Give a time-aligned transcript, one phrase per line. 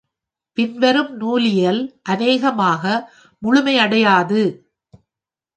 [0.57, 1.81] பின்வரும் நூலியல்
[2.03, 2.83] அநேகமாக
[3.41, 4.41] முழுமையடையாது.